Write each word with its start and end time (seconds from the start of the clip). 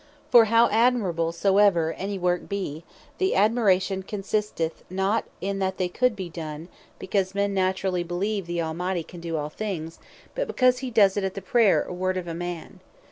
For 0.31 0.45
how 0.45 0.67
admirable 0.71 1.31
soever 1.31 1.93
any 1.93 2.17
work 2.17 2.49
be, 2.49 2.83
the 3.19 3.35
Admiration 3.35 4.01
consisteth 4.01 4.83
not 4.89 5.25
in 5.41 5.59
that 5.59 5.75
it 5.79 5.93
could 5.93 6.15
be 6.15 6.27
done, 6.27 6.69
because 6.97 7.35
men 7.35 7.53
naturally 7.53 8.01
beleeve 8.01 8.47
the 8.47 8.63
Almighty 8.63 9.03
can 9.03 9.21
doe 9.21 9.35
all 9.35 9.49
things, 9.49 9.99
but 10.33 10.47
because 10.47 10.79
he 10.79 10.89
does 10.89 11.17
it 11.17 11.23
at 11.23 11.35
the 11.35 11.39
Prayer, 11.43 11.85
or 11.87 11.93
Word 11.93 12.17
of 12.17 12.27
a 12.27 12.33
man. 12.33 12.79